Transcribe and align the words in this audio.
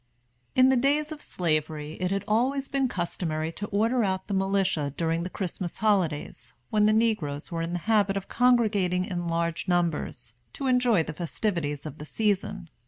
In 0.55 0.69
the 0.69 0.75
days 0.75 1.11
of 1.11 1.21
Slavery, 1.21 1.93
it 2.01 2.09
had 2.09 2.23
always 2.27 2.67
been 2.67 2.87
customary 2.87 3.51
to 3.51 3.67
order 3.67 4.03
out 4.03 4.25
the 4.25 4.33
militia 4.33 4.91
during 4.97 5.21
the 5.21 5.29
Christmas 5.29 5.77
holidays, 5.77 6.55
when 6.71 6.85
the 6.87 6.91
negroes 6.91 7.51
were 7.51 7.61
in 7.61 7.73
the 7.73 7.77
habit 7.85 8.17
of 8.17 8.27
congregating 8.27 9.05
in 9.05 9.27
large 9.27 9.67
numbers, 9.67 10.33
to 10.53 10.65
enjoy 10.65 11.03
the 11.03 11.13
festivities 11.13 11.85
of 11.85 11.99
the 11.99 12.05
season. 12.05 12.67